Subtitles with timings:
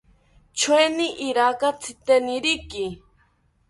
[0.59, 2.85] Choeni iraka tziteniriki